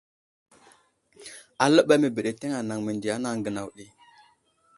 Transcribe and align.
Aləɓay 1.63 1.97
məbeɗeteŋ 2.01 2.51
anaŋ 2.59 2.79
mendiya 2.85 3.13
anaŋ 3.17 3.37
gənaw. 3.43 3.69